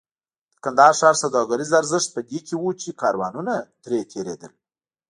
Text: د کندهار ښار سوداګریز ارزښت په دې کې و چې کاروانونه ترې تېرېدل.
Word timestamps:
د 0.53 0.55
کندهار 0.63 0.93
ښار 0.99 1.15
سوداګریز 1.23 1.71
ارزښت 1.81 2.07
په 2.15 2.21
دې 2.29 2.39
کې 2.47 2.55
و 2.57 2.65
چې 2.81 2.89
کاروانونه 3.01 3.53
ترې 3.83 3.99
تېرېدل. 4.11 4.51